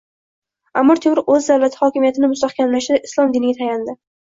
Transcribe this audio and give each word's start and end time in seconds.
Amir 0.81 1.01
Temur 1.03 1.21
o'z 1.35 1.51
davlati 1.51 1.79
hokimiyatini 1.83 2.31
mustahkamlashda 2.33 3.01
islom 3.11 3.39
diniga 3.39 3.57
tayandi. 3.65 3.99